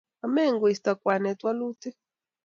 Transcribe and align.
Amengeisten 0.25 0.95
kwane 1.01 1.29
walutik 1.45 1.95